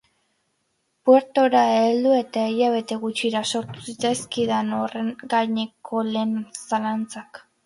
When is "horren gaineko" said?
4.79-6.03